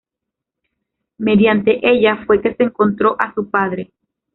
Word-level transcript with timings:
Mediante 1.19 1.79
ella 1.87 2.23
fue 2.25 2.41
que 2.41 2.55
se 2.55 2.63
encontró 2.63 3.15
a 3.19 3.35
su 3.35 3.51
padre. 3.51 3.91